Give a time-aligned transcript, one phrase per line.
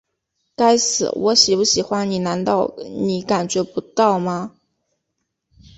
[0.55, 4.53] 该死，我喜不喜欢你难道你感觉不到吗?